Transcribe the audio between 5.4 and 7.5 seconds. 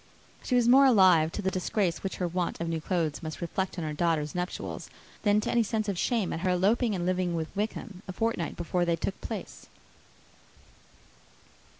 to any sense of shame at her eloping and living